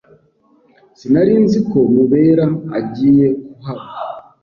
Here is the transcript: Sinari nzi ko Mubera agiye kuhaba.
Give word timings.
Sinari 0.99 1.33
nzi 1.43 1.59
ko 1.69 1.79
Mubera 1.93 2.45
agiye 2.79 3.27
kuhaba. 3.51 3.83